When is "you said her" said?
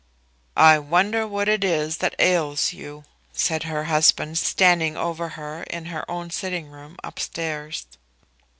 2.73-3.83